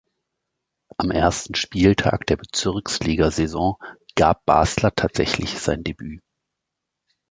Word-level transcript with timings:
Am 0.97 1.11
ersten 1.11 1.53
Spieltag 1.53 2.25
der 2.25 2.35
Bezirksliga-Saison 2.37 3.75
gab 4.15 4.43
Basler 4.45 4.95
tatsächlich 4.95 5.59
sein 5.59 5.83
Debüt. 5.83 6.23